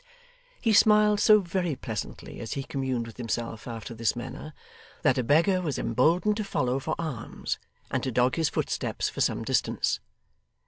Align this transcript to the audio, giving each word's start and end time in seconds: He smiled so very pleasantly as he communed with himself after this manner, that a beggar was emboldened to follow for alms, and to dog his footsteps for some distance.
He 0.59 0.73
smiled 0.73 1.19
so 1.19 1.41
very 1.41 1.75
pleasantly 1.75 2.39
as 2.39 2.53
he 2.53 2.63
communed 2.63 3.05
with 3.05 3.17
himself 3.17 3.67
after 3.67 3.93
this 3.93 4.15
manner, 4.15 4.55
that 5.03 5.19
a 5.19 5.23
beggar 5.23 5.61
was 5.61 5.77
emboldened 5.77 6.37
to 6.37 6.43
follow 6.43 6.79
for 6.79 6.95
alms, 6.97 7.59
and 7.91 8.01
to 8.01 8.11
dog 8.11 8.33
his 8.35 8.49
footsteps 8.49 9.09
for 9.09 9.21
some 9.21 9.43
distance. 9.43 9.99